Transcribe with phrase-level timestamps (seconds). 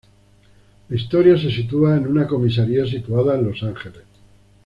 [0.89, 4.01] La historia se sitúa en una comisaría situada en Los Ángeles.